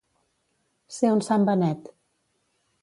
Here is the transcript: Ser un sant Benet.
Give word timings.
Ser 0.95 1.11
un 1.19 1.21
sant 1.29 1.47
Benet. 1.51 1.95